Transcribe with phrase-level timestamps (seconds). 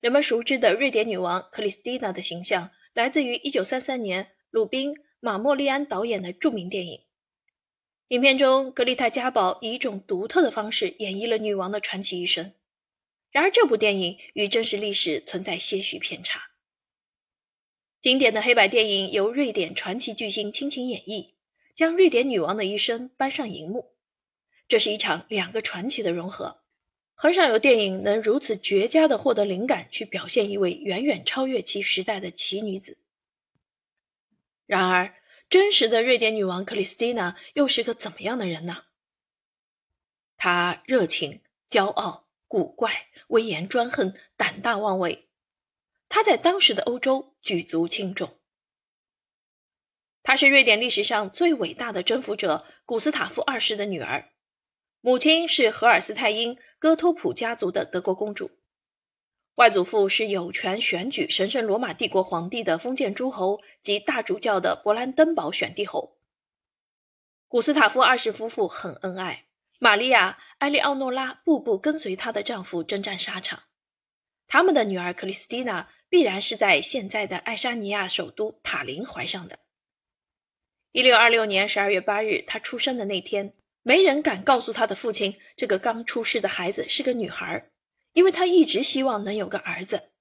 [0.00, 7.02] 人们熟知的瑞典女王克里斯蒂娜的形象来自于1933年鲁宾·马莫利安导演的著名电影。
[8.08, 12.54] 影片中，格丽泰·嘉宝以一种独特的方式演绎了女王的传奇一生。
[13.30, 16.40] 然而，这部电影与真实历史存在些许偏差。
[18.00, 21.34] 经典的黑白电影由瑞典传奇巨星倾情演绎，
[21.74, 23.92] 将瑞典女王的一生搬上荧幕。
[24.66, 26.59] 这是一场两个传奇的融合。
[27.22, 32.96] 很少有电影能如此绝佳地获得灵感，去表现一位远远超越其时代的奇女子。
[34.64, 35.14] 然而，
[35.50, 38.84] 真实的瑞典女王克里斯蒂娜又是个怎么样的人呢？
[40.38, 45.28] 她热情、骄傲、古怪、威严专横、胆大妄为。
[46.08, 48.38] 她在当时的欧洲举足轻重。
[50.22, 54.30] 她是瑞典历史上最伟大的征服者古斯塔夫二世的女儿。
[55.02, 58.50] 母亲是荷尔斯泰因哥托普家族的德国公主，
[59.56, 66.16] 外祖父是有权选举神圣罗马帝国皇帝的封建诸侯及大主教的勃兰登堡选帝侯。
[67.48, 69.44] 古斯塔夫二世夫妇很恩爱，
[69.78, 73.64] 玛利亚·埃利奥诺拉步步跟随她的丈夫征战沙场。
[74.46, 79.58] 他们的女儿克里斯蒂娜必然是在现在的爱沙尼亚首都塔林怀上的。
[80.92, 83.52] 一六二六年十二月八日，她出生的那天。
[83.90, 87.72] 没人敢告诉他的父亲，这个刚出世的孩子是个女孩，
[88.12, 90.12] 因为他一直希望能有个儿子。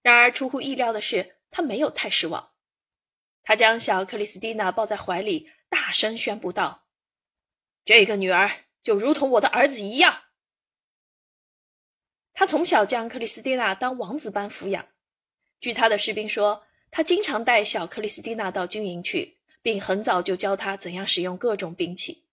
[0.00, 2.52] 然而，出乎意料的是，他没有太失望。
[3.42, 6.86] 他将小克里斯蒂娜抱在怀里，大声宣布道
[7.84, 8.50] ：“这个女儿
[8.82, 10.22] 就如同我的儿子一样。”
[12.32, 14.88] 他从小将克里斯蒂娜当王子般抚养。
[15.60, 22.23] 据他的士兵说，他经常带小克里斯蒂娜到军营去，并很早就教她怎样使用各种兵器。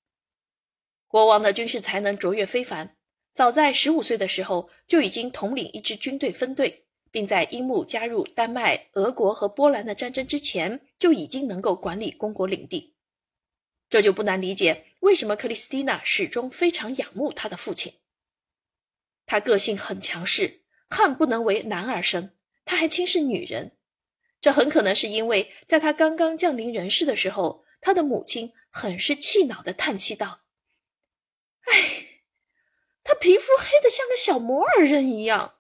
[1.12, 2.96] 国王的军事才能卓越非凡，
[3.34, 12.96] 早在十五岁的时候就已经统领一支军队分队，并在樱木加入丹麦、俄国和波兰的战争之前就已经能够管理公国领地。
[13.90, 17.96] 这就不难理解为什么克里斯蒂娜始终非常仰慕他的父亲。
[19.26, 22.32] 他个性很强势，汉不能为男儿生，
[22.64, 23.76] 他还轻视女人。
[24.40, 30.41] 这很可能是因为在他刚刚降临人世的时候，他的母亲很是气恼地叹气道。
[31.66, 32.08] 哎，
[33.04, 35.56] 他皮肤黑的像个小摩尔人一样。